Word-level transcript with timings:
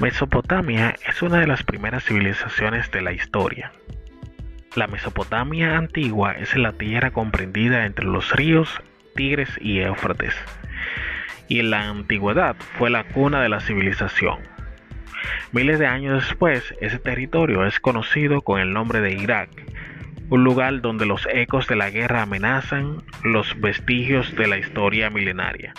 Mesopotamia 0.00 0.96
es 1.06 1.20
una 1.20 1.40
de 1.40 1.46
las 1.46 1.62
primeras 1.62 2.04
civilizaciones 2.04 2.90
de 2.90 3.02
la 3.02 3.12
historia. 3.12 3.70
La 4.74 4.86
Mesopotamia 4.86 5.76
antigua 5.76 6.32
es 6.32 6.56
la 6.56 6.72
tierra 6.72 7.10
comprendida 7.10 7.84
entre 7.84 8.06
los 8.06 8.32
ríos 8.32 8.80
Tigres 9.14 9.50
y 9.60 9.80
Éufrates, 9.80 10.34
y 11.48 11.60
en 11.60 11.68
la 11.68 11.90
antigüedad 11.90 12.56
fue 12.78 12.88
la 12.88 13.04
cuna 13.04 13.42
de 13.42 13.50
la 13.50 13.60
civilización. 13.60 14.38
Miles 15.52 15.78
de 15.78 15.86
años 15.86 16.24
después, 16.26 16.74
ese 16.80 16.98
territorio 16.98 17.66
es 17.66 17.78
conocido 17.78 18.40
con 18.40 18.58
el 18.58 18.72
nombre 18.72 19.02
de 19.02 19.12
Irak, 19.12 19.50
un 20.30 20.44
lugar 20.44 20.80
donde 20.80 21.04
los 21.04 21.28
ecos 21.30 21.66
de 21.66 21.76
la 21.76 21.90
guerra 21.90 22.22
amenazan 22.22 23.02
los 23.22 23.60
vestigios 23.60 24.34
de 24.34 24.46
la 24.46 24.56
historia 24.56 25.10
milenaria. 25.10 25.74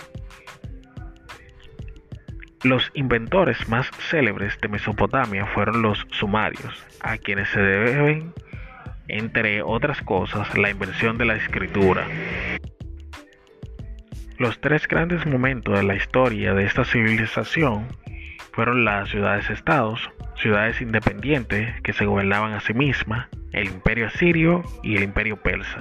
Los 2.64 2.92
inventores 2.94 3.68
más 3.68 3.90
célebres 4.08 4.56
de 4.60 4.68
Mesopotamia 4.68 5.46
fueron 5.46 5.82
los 5.82 6.06
sumarios, 6.12 6.86
a 7.00 7.18
quienes 7.18 7.48
se 7.48 7.60
deben, 7.60 8.32
entre 9.08 9.62
otras 9.62 10.00
cosas, 10.02 10.56
la 10.56 10.70
invención 10.70 11.18
de 11.18 11.24
la 11.24 11.34
escritura. 11.34 12.06
Los 14.38 14.60
tres 14.60 14.86
grandes 14.86 15.26
momentos 15.26 15.76
de 15.76 15.82
la 15.82 15.96
historia 15.96 16.54
de 16.54 16.64
esta 16.64 16.84
civilización 16.84 17.88
fueron 18.52 18.84
las 18.84 19.08
ciudades-estados, 19.08 20.08
ciudades 20.36 20.80
independientes 20.80 21.80
que 21.82 21.92
se 21.92 22.04
gobernaban 22.04 22.52
a 22.52 22.60
sí 22.60 22.74
mismas, 22.74 23.26
el 23.52 23.66
imperio 23.66 24.06
asirio 24.06 24.62
y 24.84 24.96
el 24.96 25.02
imperio 25.02 25.36
persa. 25.36 25.80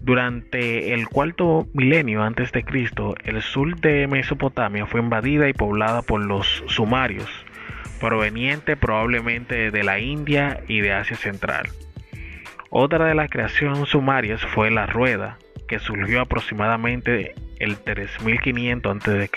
Durante 0.00 0.92
el 0.92 1.08
cuarto 1.08 1.66
milenio 1.72 2.22
antes 2.22 2.52
de 2.52 2.62
Cristo, 2.62 3.14
el 3.24 3.40
sur 3.40 3.76
de 3.76 4.06
Mesopotamia 4.06 4.86
fue 4.86 5.00
invadida 5.00 5.48
y 5.48 5.54
poblada 5.54 6.02
por 6.02 6.24
los 6.24 6.62
sumarios, 6.66 7.28
provenientes 8.00 8.76
probablemente 8.76 9.70
de 9.70 9.82
la 9.82 9.98
India 9.98 10.62
y 10.68 10.80
de 10.80 10.92
Asia 10.92 11.16
Central. 11.16 11.68
Otra 12.68 13.06
de 13.06 13.14
las 13.14 13.30
creaciones 13.30 13.88
sumarias 13.88 14.42
fue 14.42 14.70
la 14.70 14.86
rueda, 14.86 15.38
que 15.68 15.78
surgió 15.78 16.20
aproximadamente 16.20 17.34
el 17.58 17.78
3500 17.78 18.96
a.C. 18.96 19.30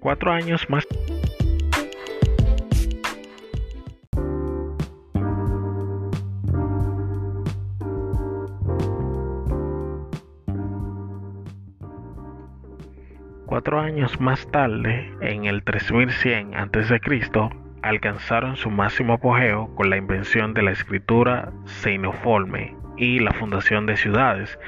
Cuatro 0.00 0.32
años 0.32 0.68
más 0.70 0.86
Cuatro 13.48 13.80
años 13.80 14.20
más 14.20 14.46
tarde, 14.50 15.10
en 15.22 15.46
el 15.46 15.62
3100 15.62 16.54
a.C., 16.54 17.00
alcanzaron 17.80 18.56
su 18.56 18.68
máximo 18.68 19.14
apogeo 19.14 19.74
con 19.74 19.88
la 19.88 19.96
invención 19.96 20.52
de 20.52 20.60
la 20.60 20.72
escritura 20.72 21.50
seiforme 21.64 22.76
y 22.98 23.20
la 23.20 23.32
fundación 23.32 23.86
de 23.86 23.96
ciudades 23.96 24.58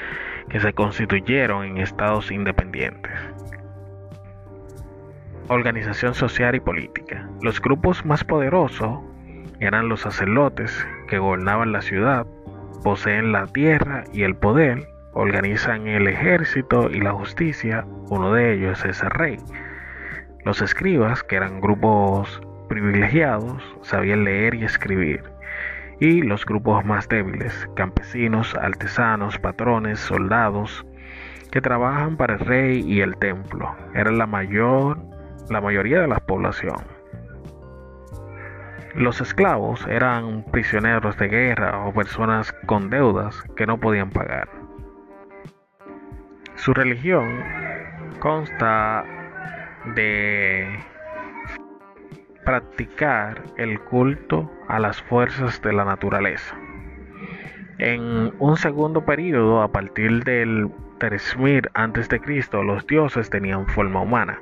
que 0.49 0.61
se 0.61 0.73
constituyeron 0.73 1.67
en 1.67 1.77
estados 1.77 2.31
independientes. 2.31 3.13
Organización 5.49 6.15
social 6.15 6.55
y 6.55 6.61
política. 6.61 7.29
Los 7.43 7.61
grupos 7.61 8.07
más 8.07 8.25
poderosos 8.25 8.99
eran 9.59 9.91
los 9.91 10.01
sacerdotes 10.01 10.89
que 11.07 11.19
gobernaban 11.19 11.73
la 11.73 11.83
ciudad, 11.83 12.27
poseen 12.83 13.31
la 13.31 13.47
tierra 13.47 14.05
y 14.15 14.23
el 14.23 14.37
poder 14.37 14.89
organizan 15.13 15.87
el 15.87 16.09
ejército 16.09 16.91
y 16.91 17.01
la 17.01 17.13
justicia, 17.13 17.85
uno 18.09 18.33
de 18.33 18.55
ellos 18.55 18.85
es 18.85 19.03
el 19.03 19.11
rey. 19.11 19.39
Los 20.45 20.63
escribas, 20.63 21.23
que 21.23 21.37
eran 21.37 21.61
grupos 21.61 22.41
privilegiados, 22.69 23.63
sabían 23.83 24.25
leer 24.25 24.55
y 24.55 24.65
escribir. 24.65 25.23
Y 25.99 26.23
los 26.23 26.47
grupos 26.47 26.85
más 26.85 27.09
débiles, 27.09 27.69
campesinos, 27.77 28.55
artesanos, 28.55 29.39
patrones, 29.39 29.99
soldados, 30.01 30.87
que 31.51 31.61
trabajan 31.61 32.17
para 32.17 32.35
el 32.35 32.41
rey 32.41 32.81
y 32.87 33.01
el 33.01 33.17
templo, 33.17 33.75
eran 33.95 34.19
la 34.19 34.27
mayor, 34.27 34.99
la 35.51 35.61
mayoría 35.61 36.01
de 36.01 36.09
la 36.09 36.21
población. 36.21 36.77
Los 38.95 39.21
esclavos 39.21 39.87
eran 39.89 40.45
prisioneros 40.51 41.17
de 41.17 41.29
guerra 41.29 41.85
o 41.87 41.93
personas 41.93 42.53
con 42.67 42.91
deudas 42.91 43.43
que 43.57 43.67
no 43.67 43.79
podían 43.79 44.11
pagar. 44.11 44.60
Su 46.61 46.75
religión 46.75 47.43
consta 48.19 49.03
de 49.95 50.69
practicar 52.45 53.43
el 53.57 53.81
culto 53.81 54.53
a 54.69 54.79
las 54.79 55.01
fuerzas 55.01 55.63
de 55.63 55.73
la 55.73 55.87
naturaleza. 55.87 56.55
En 57.79 58.35
un 58.39 58.59
segundo 58.59 59.07
periodo, 59.07 59.63
a 59.63 59.73
partir 59.73 60.23
del 60.25 60.71
3000 60.99 61.71
a.C., 61.73 62.21
los 62.63 62.87
dioses 62.87 63.31
tenían 63.31 63.67
forma 63.67 64.03
humana. 64.03 64.39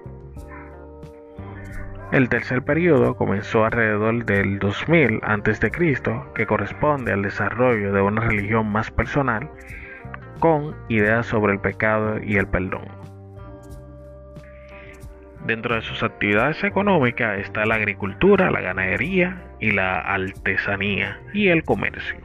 El 2.10 2.28
tercer 2.28 2.62
periodo 2.62 3.14
comenzó 3.14 3.64
alrededor 3.64 4.24
del 4.24 4.58
2000 4.58 5.20
a.C., 5.22 5.70
que 6.34 6.46
corresponde 6.46 7.12
al 7.12 7.22
desarrollo 7.22 7.92
de 7.92 8.00
una 8.00 8.22
religión 8.22 8.72
más 8.72 8.90
personal 8.90 9.48
con 10.38 10.74
ideas 10.88 11.26
sobre 11.26 11.52
el 11.52 11.60
pecado 11.60 12.18
y 12.22 12.36
el 12.36 12.46
perdón. 12.46 12.86
Dentro 15.46 15.74
de 15.76 15.82
sus 15.82 16.02
actividades 16.02 16.62
económicas 16.62 17.38
está 17.38 17.64
la 17.64 17.76
agricultura, 17.76 18.50
la 18.50 18.60
ganadería 18.60 19.42
y 19.60 19.70
la 19.70 20.00
artesanía 20.00 21.20
y 21.32 21.48
el 21.48 21.64
comercio. 21.64 22.18